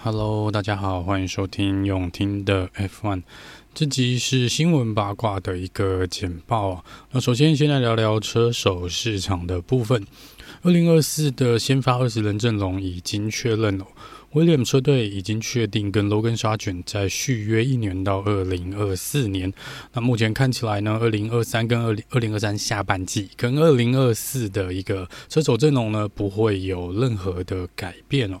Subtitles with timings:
[0.00, 3.24] Hello，大家好，欢迎收听永听的 F1。
[3.74, 6.84] 这集是新闻八卦的一个简报啊。
[7.10, 10.06] 那首先先来聊聊车手市场的部分。
[10.62, 13.84] 二零二四的先发二十人阵容已经确认了，
[14.34, 19.52] 威廉车队已经确定跟 Logan Sargeant 在续约一年到二零二四年。
[19.92, 28.38] 那目前看起来呢，二零二三跟二零二零二三下半季跟二零二四的一个车手阵容呢，不会有任何的改变哦。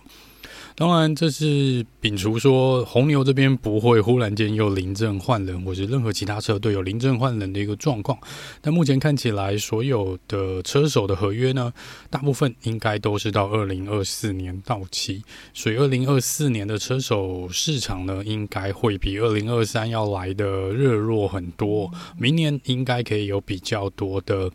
[0.78, 8.16] 当然，这是摒除说红牛这边不会忽然间又临阵换人，或是任何其他车队有临阵换人的一个状况。
[8.60, 11.72] 但目前看起来，所有的车手的合约呢，
[12.10, 21.90] 大部分应该都是到二零二四年到期，所以二零二四年的车手市场呢，应该会比二零二三要来的热络很多。
[22.16, 24.48] 明年应该可以有比较多的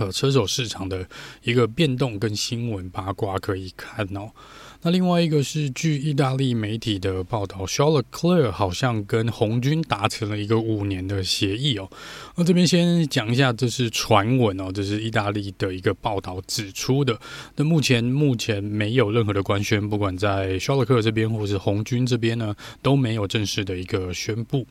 [0.00, 1.08] 呃车手市场的
[1.44, 4.32] 一个变动跟新闻八卦可以看哦。
[4.80, 11.90] 那另外一个是，据意大利媒体的报道，Charles Leclerc 好像跟红军达成了一个五年的协议哦。
[12.36, 17.18] 那这边先讲一下，这是传闻哦，这是意大利的一个报道指出的。
[17.56, 24.64] 那目前目前没有任何的官宣，不管在 Charles Leclerc 这边或是红军这边呢，都没有正式的一个宣布。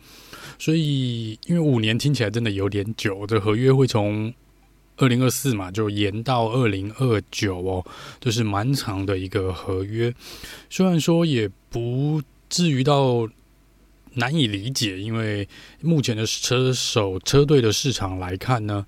[0.58, 4.34] 所以，因为五年听起来真的有点久，这合约会从。
[4.98, 7.86] 二零二四嘛，就延到二零二九哦，
[8.20, 10.14] 就是蛮长的一个合约。
[10.70, 13.28] 虽然说也不至于到
[14.14, 15.48] 难以理解，因为
[15.82, 18.86] 目前的车手车队的市场来看呢，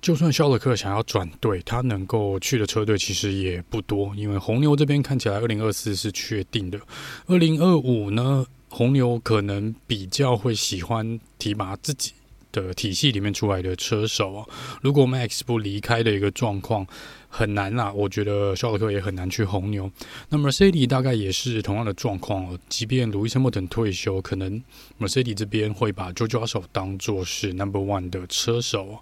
[0.00, 4.14] 就算肖勒克想要转队，他能够去的车队其实也不多。
[4.16, 6.80] 因为红牛这边看起来二零二四是确定的，
[7.26, 12.12] 二零二五呢，红牛可能比较会喜欢提拔自己。
[12.52, 14.46] 的体系里面出来的车手啊，
[14.82, 16.86] 如果 Max 不离开的一个状况
[17.28, 19.90] 很难啦，我觉得肖尔克也很难去红牛。
[20.28, 24.62] 那么 Mercedes 大概也是同样的状况哦，即便 Lewis Hamilton 退休，可能
[24.98, 28.98] Mercedes 这边会把 Jojo 阿手当做是 Number One 的车手。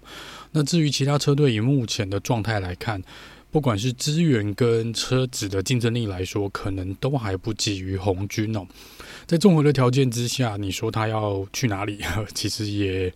[0.51, 3.03] 那至于其他车队，以目前的状态来看，
[3.51, 8.65] 不管是资源跟车子的竞争力来说，可能都还不及于红军哦。
[9.25, 11.99] 在综合的条件之下，你说他要去哪里？
[12.33, 13.11] 其实也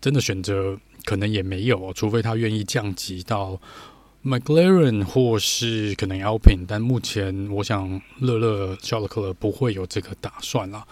[0.00, 3.60] 真的选择可能也没有，哦除非他愿意降级到
[4.24, 6.64] McLaren 或是可能 Alpine。
[6.66, 10.82] 但目前我想，乐乐肖勒克不会有这个打算了。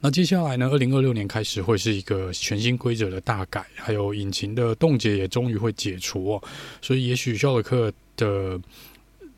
[0.00, 0.68] 那接下来呢？
[0.70, 6.42] 二零二六年开始会是一个全新规则的大改，还有引擎的冻结也终于会解除哦。
[6.82, 7.90] 所以也许肖勒克
[8.22, 8.60] 的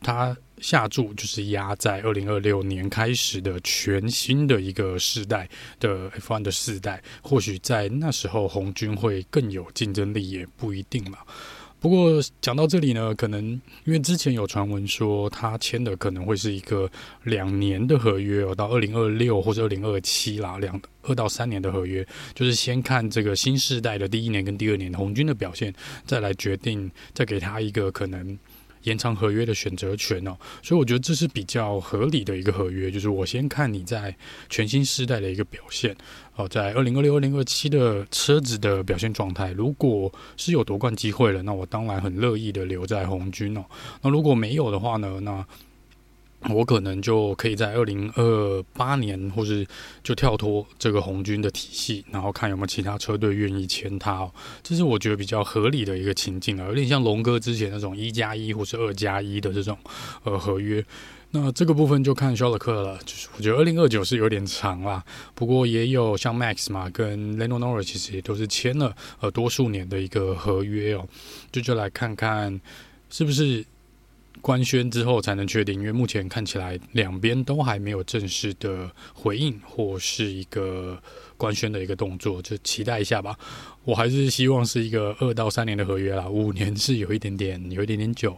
[0.00, 0.36] 他。
[0.60, 5.46] 下注就是压在二零二六年开始的全新的一个世代
[5.78, 11.18] 的 F1 的世代，或许在那时候红军会更有竞争力，也不一定嘛。
[11.80, 13.44] 不过讲到这里呢，可能
[13.84, 16.88] 因为之前有传闻说他签的可能会是一个
[17.24, 25.74] 两年的合约哦，到二零二六或者二零二七啦，两二到三年的合约，就是先看这个新世代的第一年跟第二年红军的表现，
[26.06, 28.38] 再来决定，再给他一个可能。
[28.84, 34.14] 延长合约的选择权哦，所以我觉得这是比较合理的一个合约，就是我先看你在
[34.48, 35.94] 全新时代的一个表现
[36.36, 43.64] 哦，在二零二六、二零二七的车子的表现状态，如果是有夺冠机会了，那我当然很乐意的留在红军哦。
[44.02, 45.44] 那如果没有的话呢，那
[46.50, 49.66] 我可能就可以在二零二八年，或是
[50.02, 54.30] 就跳脱这个红军的体系，然后看有没有其他车队愿意签他哦。
[54.62, 59.78] 这是我觉得比较合理的一个情境啊，有点像龙哥之前那种一加一或是二加一的这种
[60.24, 60.84] 呃合约。
[61.30, 65.02] 那这个部分就看肖勒克了，就是我觉得二零二九是有点长啦，
[65.34, 71.08] 不过也有像 Max 嘛跟 Leno Nori 其实也都是签了呃多数年的一个合约哦，
[71.50, 72.60] 就就来看看
[73.08, 73.64] 是不是。
[74.40, 81.00] 官宣之后才能确定，因为目前看起来两边都还没有正式的回应或是一个
[81.36, 83.38] 官宣的一个动作，就期待一下吧。
[83.84, 88.36] 我还是希望是一个二到三年的合约啦，五年是有一点点有一点点久。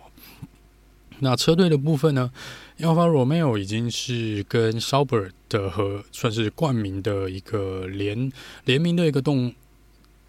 [1.19, 2.31] 那车队的部分呢
[2.79, 8.31] ，Alfa Romeo 已经是跟肖伯的和算是冠名的一个联
[8.65, 9.55] 联名的一个动。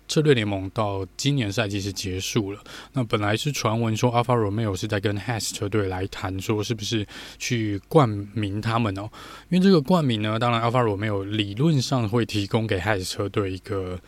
[0.07, 2.59] 车队联盟到今年赛季是结束了。
[2.93, 7.05] 那本来是传闻说，Alfa Romeo 是在跟 HAS 车队来谈，说是不是
[7.37, 9.09] 去冠名他们哦？
[9.49, 13.99] 因为这个冠名呢，当然 Alfa Romeo 理论上会提供给 HAS 车队一个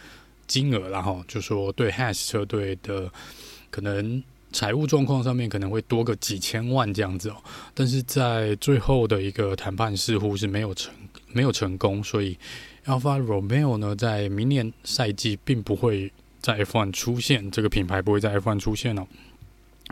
[0.48, 3.12] 金额，然后就说对 HAS 车队的
[3.70, 7.36] 可能财务状况上面可能会多个几千万这样子哦。
[7.74, 10.92] 但是在最后的一个谈判似乎是没有成
[11.34, 12.38] 没有成功，所以。
[12.86, 16.12] Alfa Romeo 呢，在明年赛季并不会
[16.42, 19.06] 在 F1 出现，这个品牌不会在 F1 出现哦。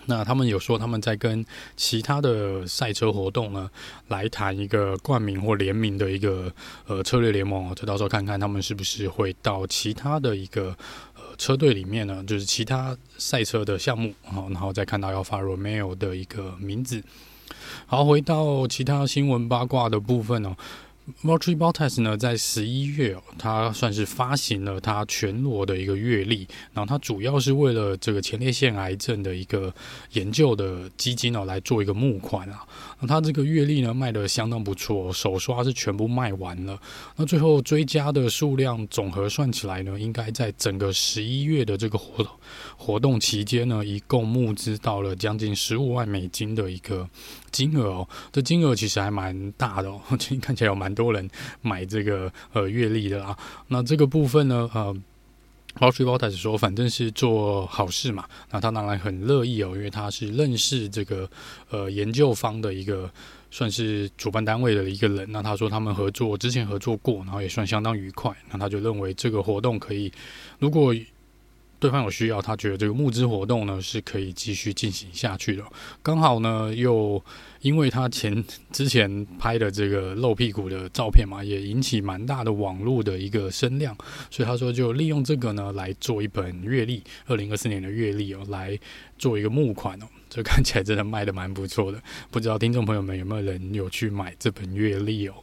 [0.05, 1.45] 那他们有说他们在跟
[1.75, 3.69] 其他的赛车活动呢，
[4.07, 6.51] 来谈一个冠名或联名的一个
[6.87, 7.75] 呃车队联盟。
[7.75, 10.75] 就到时候看看他们是不是会到其他的一个
[11.13, 17.03] 呃车队里面呢，就是其他赛车的项目，好然后再看到 Alfa Romeo 的一个名字。
[17.85, 20.55] 好，回到其他新闻八卦的部分哦。
[21.21, 29.73] M o r t r y b o t t a s 呢，在十一月哦，他算是发行了他全裸的一个月历，然后他主要是为了这个前列腺癌症的一个
[30.11, 32.65] 研究的基金哦，来做一个募款啊。
[32.99, 36.77] 那他这个月历呢，卖的相当不错，首刷是全部卖完了。
[37.15, 42.33] 那最后追加的数量总和算起来呢，应该在整个十一月的这个活动
[42.75, 47.09] 活动期间呢，一共募资到了将近十五万美金的一个
[47.49, 48.09] 金额哦。
[48.33, 50.01] 这金额其实还蛮大的哦，
[50.41, 50.96] 看起来有蛮。
[50.97, 51.29] 多人
[51.61, 54.95] 买这个呃月历的啊，那这个部分呢，呃
[55.79, 61.29] ，Valtteri Bottas 说，反正是做好事嘛，那他当然很乐意哦，因为他是认识这个
[61.69, 63.09] 呃研究方的一个
[63.51, 70.11] 算是主办单位的一个人，那他说他们合作之前合作过，然后也算相当愉快，那他就认为这个活动可以，
[70.59, 70.93] 如果
[71.79, 75.63] 对方有需要，他觉得这个募资活动呢是可以继续进行下去的，
[76.01, 77.23] 刚好呢又。
[77.61, 83.97] 因为他前之前拍的这个露屁股的照片嘛，也引起蛮大的网络的一个声量，
[84.29, 88.79] 所以他说就利用这个呢来做一本月历，二零二四年的月历哦，来
[89.17, 95.33] 做一个募款哦，这看起来真的卖得蛮不错的，不知道听众朋友们有没有人有去买这本月历哦？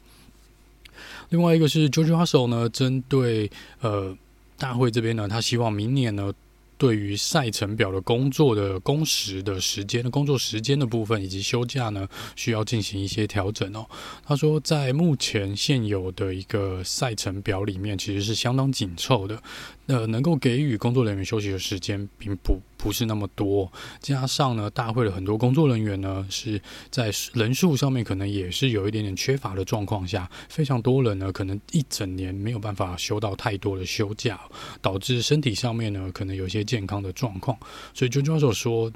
[1.31, 3.51] 另外一个是 George Russell 呢，针对
[3.81, 4.17] 呃
[4.59, 6.33] 大会这边呢，他希望明年呢。
[6.77, 13.87] 对于赛程表的工作的工时的时间的工作时间的部分以及休假呢，需要进行一些调整哦。
[14.25, 19.41] 他说，在目前现有的一个赛程表里面，其实是相当紧凑的。
[19.87, 26.61] 呃，能够给予工作人员休息的时间并不不是那么多，加上呢，大会的很多工作人员呢是
[26.91, 34.39] 在人数上面可能也是有一点点缺乏的状况下，非常多人呢可能一整年没有办法休到太多的休假，
[34.83, 37.57] 导致身体上面呢可能有些健康的状况，
[37.95, 38.93] 所以就教授说。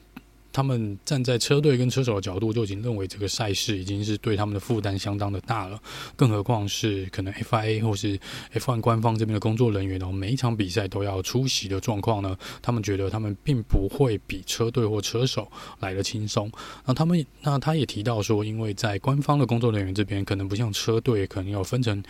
[0.59, 5.81] 他们站在车队跟车手的角度，就已经认为这个赛事已经是对他们的负担相当的大了。
[6.17, 8.19] 更何况是 可能 FIA 或是
[8.53, 16.51] F1 官方这边的工作人员哦，每一场比赛都要出席的状况呢，他们觉得他们并不会比车队或车手来的轻松。
[16.85, 22.03] 那他们那他也提到说，因为在官方的工作人员这边，可能不像车队，可能要分成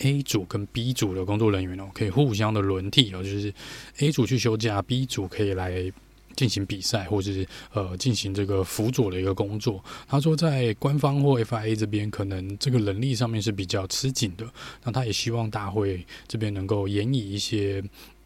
[0.00, 3.50] A 组跟 B 组的工作人员哦，可以互相的轮替哦，就是
[4.00, 5.90] A 组去休假，B 组可以来。
[6.36, 9.82] 进行比赛，或者是呃进行这个辅佐的一个工作。
[10.06, 14.46] 他说，在官方或 FIA 这边，可能这个能力上面是比较吃紧的。
[14.84, 17.82] 那他也希望大会这边能够延以一些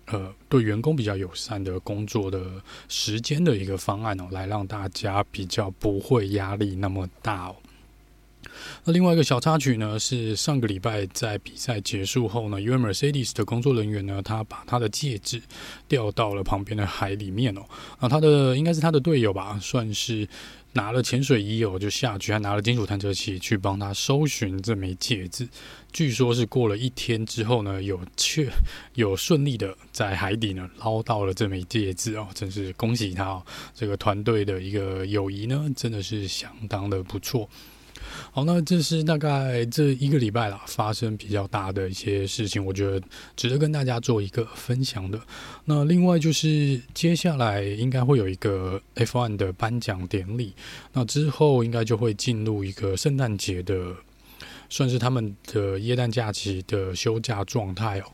[0.06, 2.44] 呃对员工比较友善的工作的
[2.88, 7.56] 时间的一个方案哦，来让大家比较不会压力那么大哦。
[8.84, 15.40] 那另外一个小插曲呢，是上个礼拜在比赛结束后呢，因为 Mercedes 的工作人员呢，他把他的戒指
[15.88, 17.62] 掉到了旁边的海里面哦。
[17.98, 20.26] 啊，他的应该是他的队友吧，算是
[20.72, 25.48] 拿了潜水衣哦，就下去，还拿了金属探测器去帮他搜寻这枚戒指。
[25.92, 28.48] 据说是过了一天之后呢，有确
[28.94, 33.42] 有顺利的在海底呢捞到了这枚戒指哦，真是恭喜他哦！
[33.74, 37.48] 这个团队的一个友谊呢，真的是相当的不错。
[38.32, 45.20] 好，那这是大概这一个礼拜啦，发生比较大的一些事情，我觉得值得跟大家做一个分享的。
[45.64, 50.54] 那另外就是接下来应该会有一个 F1 的颁奖典礼，
[50.92, 53.96] 那之后应该就会进入一个圣诞节的，
[54.68, 58.04] 算是他们的耶诞假期的休假状态哦。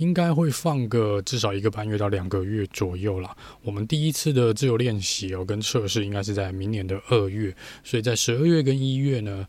[0.00, 3.36] 应该会放个至少一个半月到两个月左右啦。
[3.62, 7.54] 我们第一次的自由练习哦，跟测试应该是在明年的二月，
[7.84, 9.46] 所以在十二月跟一月呢，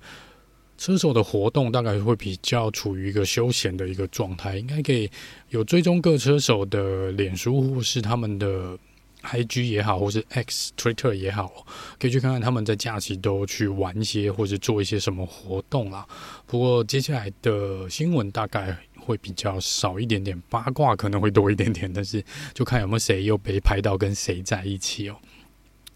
[0.77, 4.57] 车手的活动大概会比较处于一个休闲的一个状态。
[4.57, 5.09] 应该可以
[5.51, 8.77] 有追踪各车手的脸书或是他们的
[9.23, 11.65] IG 也好，或是 X Twitter 也好，
[11.97, 16.05] 可以去看看他们在假期都去玩一些，或者做一些什么活动啦。
[16.45, 25.17] 不过接下来的新闻大概会比较少一点点，八卦可能会多一点点，但是 就看有没有谁又被拍到跟谁在一起哦。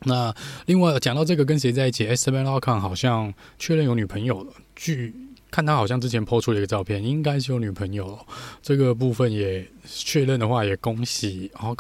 [0.04, 0.34] 那
[0.66, 5.16] 另外讲到这个跟谁在一起，Esteban Ocon 好像确认有女朋友了，据。
[5.56, 8.20] 看他好像之前抛出了一个照片，应该是有女朋友。
[8.62, 11.74] 这个部分也确认的话，也恭喜好。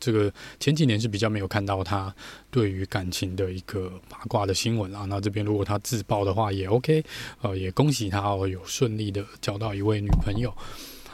[0.00, 2.12] 这个前几年是比较没有看到他
[2.50, 5.04] 对于感情的一个八卦的新闻啊。
[5.08, 7.04] 那这边如果他自爆的话，也 OK。
[7.40, 10.52] 呃，也恭喜他哦，有顺利的交到一位女朋友。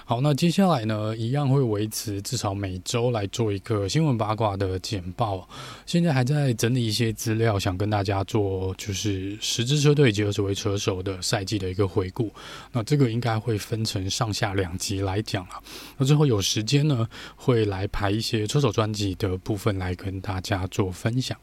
[0.09, 5.49] 好，那接下来呢，一样会维持至少每周来做一个新闻八卦的简报。
[5.85, 12.31] 现在还在整理一些资料，想跟大家做就是十支车队及二十位车手的赛季的一个回顾。
[12.71, 15.61] 那这个应该会分成上下两集来讲啊。
[15.99, 21.37] 那最后有时间呢，会来排一些车手专辑的部分来跟大家做分享。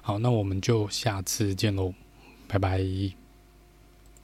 [0.00, 1.92] 好，那我们就下次见喽，
[2.48, 3.29] 拜拜。